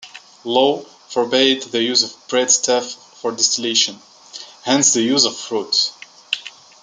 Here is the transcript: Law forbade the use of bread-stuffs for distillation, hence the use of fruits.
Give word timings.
Law 0.45 0.79
forbade 1.09 1.61
the 1.61 1.83
use 1.83 2.01
of 2.01 2.27
bread-stuffs 2.27 2.95
for 3.21 3.31
distillation, 3.31 3.99
hence 4.63 4.93
the 4.95 5.03
use 5.03 5.25
of 5.25 5.37
fruits. 5.37 5.93